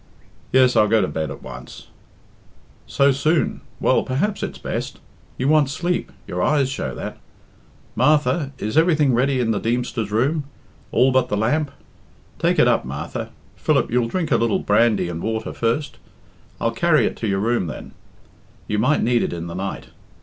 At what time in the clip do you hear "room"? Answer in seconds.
10.09-10.45, 17.39-17.67